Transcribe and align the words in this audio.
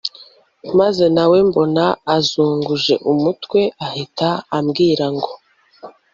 maze 0.79 1.05
nawe 1.15 1.37
mbona 1.49 1.85
azunguje 2.15 2.93
umutwe 3.11 3.59
ahita 3.85 4.29
ambwira 4.57 5.05
ngo 5.15 5.31